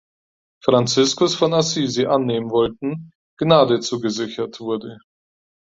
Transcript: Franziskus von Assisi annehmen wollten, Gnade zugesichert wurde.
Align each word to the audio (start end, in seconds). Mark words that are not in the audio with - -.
Franziskus 0.63 1.35
von 1.35 1.53
Assisi 1.53 2.07
annehmen 2.07 2.49
wollten, 2.49 3.11
Gnade 3.39 3.81
zugesichert 3.81 4.59
wurde. 4.59 4.97